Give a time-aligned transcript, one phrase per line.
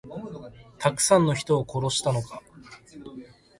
[0.79, 2.41] たくさんの人を殺したのか。